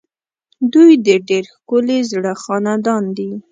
[0.73, 3.31] دوی د ډېر ښکلي زړه خاوندان دي.